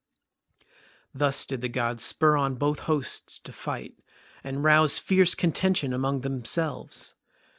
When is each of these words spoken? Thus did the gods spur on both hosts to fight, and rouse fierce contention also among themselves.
Thus 1.13 1.45
did 1.45 1.61
the 1.61 1.69
gods 1.69 2.03
spur 2.03 2.35
on 2.35 2.55
both 2.55 2.79
hosts 2.89 3.37
to 3.37 3.51
fight, 3.51 3.93
and 4.43 4.63
rouse 4.63 4.97
fierce 4.97 5.35
contention 5.35 5.93
also 5.93 5.97
among 5.97 6.21
themselves. 6.21 7.13